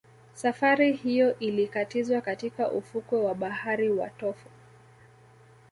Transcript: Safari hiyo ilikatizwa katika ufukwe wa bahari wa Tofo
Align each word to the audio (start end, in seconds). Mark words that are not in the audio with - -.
Safari 0.33 0.93
hiyo 0.93 1.39
ilikatizwa 1.39 2.21
katika 2.21 2.71
ufukwe 2.71 3.17
wa 3.21 3.35
bahari 3.35 3.89
wa 3.89 4.09
Tofo 4.09 4.49